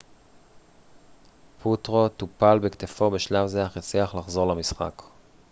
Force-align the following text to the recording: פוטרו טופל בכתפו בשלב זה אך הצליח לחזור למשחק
פוטרו 1.61 2.09
טופל 2.09 2.59
בכתפו 2.59 3.09
בשלב 3.11 3.47
זה 3.47 3.65
אך 3.65 3.77
הצליח 3.77 4.15
לחזור 4.15 4.47
למשחק 4.47 5.01